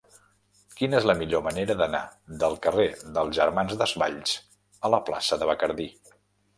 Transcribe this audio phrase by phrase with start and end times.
[0.79, 2.01] Quina és la millor manera d'anar
[2.45, 2.87] del carrer
[3.19, 4.37] dels Germans Desvalls
[4.91, 5.93] a la plaça de Bacardí?